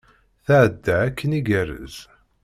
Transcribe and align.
Tɛedda 0.45 0.95
akken 1.07 1.35
igerrez. 1.39 1.95